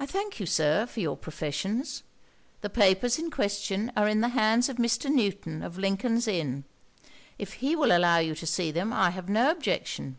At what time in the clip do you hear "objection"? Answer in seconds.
9.52-10.18